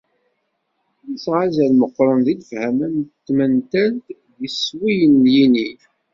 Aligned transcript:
Yesεa 1.09 1.39
azal 1.43 1.73
meqqren 1.81 2.19
deg 2.27 2.37
lefhama 2.41 2.87
n 2.97 2.99
tmental 3.25 3.93
d 4.35 4.37
yiswiyen 4.41 5.15
n 5.23 5.25
yinig. 5.33 5.79